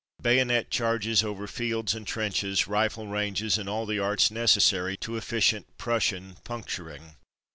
Bayonet 0.19 0.71
charges 0.71 1.23
over 1.23 1.45
fields 1.45 1.93
and 1.93 2.07
trenches, 2.07 2.65
rifle 2.67 3.05
ranges, 3.05 3.59
and 3.59 3.69
all 3.69 3.85
the 3.85 3.99
arts 3.99 4.31
necessary 4.31 4.97
to 4.97 5.15
efficient 5.15 5.77
Prus 5.77 6.05
sian 6.05 6.37
puncturing. 6.43 7.17